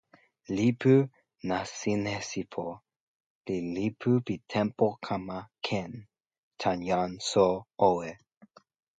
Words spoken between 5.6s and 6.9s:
ken tan